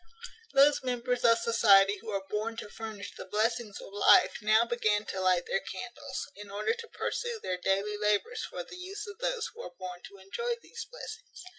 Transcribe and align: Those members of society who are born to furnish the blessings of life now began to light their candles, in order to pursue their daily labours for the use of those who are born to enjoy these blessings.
Those 0.53 0.81
members 0.81 1.23
of 1.23 1.37
society 1.37 1.97
who 2.01 2.09
are 2.09 2.25
born 2.27 2.57
to 2.57 2.67
furnish 2.69 3.13
the 3.13 3.23
blessings 3.25 3.79
of 3.79 3.93
life 3.93 4.39
now 4.41 4.65
began 4.65 5.05
to 5.05 5.21
light 5.21 5.45
their 5.45 5.59
candles, 5.59 6.27
in 6.35 6.49
order 6.49 6.73
to 6.73 6.87
pursue 6.87 7.39
their 7.39 7.59
daily 7.59 7.97
labours 7.99 8.43
for 8.43 8.63
the 8.63 8.77
use 8.77 9.05
of 9.05 9.19
those 9.19 9.51
who 9.53 9.61
are 9.61 9.75
born 9.77 10.01
to 10.07 10.17
enjoy 10.17 10.55
these 10.59 10.85
blessings. 10.89 11.43